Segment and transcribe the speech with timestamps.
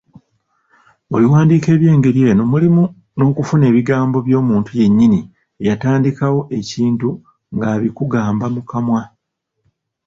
[1.09, 2.83] Mu biwandiiko eby’engeri eno mulimu
[3.17, 5.19] n’okufuna ebigambo by’omuntu yennyini
[5.61, 7.09] eyatandikawo ekintu
[7.55, 9.01] ng’abikugamba mu kamwa.